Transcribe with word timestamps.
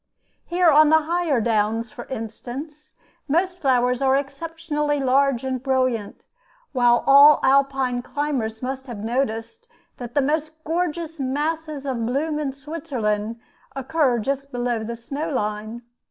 Here 0.47 0.71
on 0.71 0.89
the 0.89 1.01
higher 1.01 1.39
downs, 1.39 1.91
for 1.91 2.05
instance, 2.05 2.95
most 3.27 3.59
flowers 3.61 4.01
are 4.01 4.17
exceptionally 4.17 4.99
large 4.99 5.43
and 5.43 5.61
brilliant; 5.61 6.25
while 6.71 7.03
all 7.05 7.39
Alpine 7.43 8.01
climbers 8.01 8.63
must 8.63 8.87
have 8.87 9.03
noticed 9.03 9.67
that 9.97 10.15
the 10.15 10.21
most 10.23 10.63
gorgeous 10.63 11.19
masses 11.19 11.85
of 11.85 12.03
bloom 12.03 12.39
in 12.39 12.51
Switzerland 12.51 13.39
occur 13.75 14.17
just 14.17 14.51
below 14.51 14.83
the 14.83 14.95
snow 14.95 15.29
line. 15.29 15.83